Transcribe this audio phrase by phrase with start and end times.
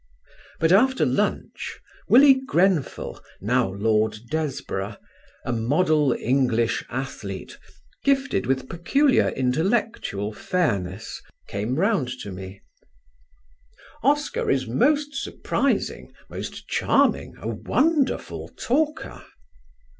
[0.59, 4.97] But after lunch Willie Grenfell (now Lord Desborough),
[5.45, 7.59] a model English athlete
[8.03, 12.61] gifted with peculiar intellectual fairness, came round to me:
[14.01, 19.23] "Oscar Wilde is most surprising, most charming, a wonderful talker."